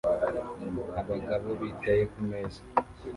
Abagabo 0.99 1.49
bicaye 1.61 2.03
kumeza 2.11 2.61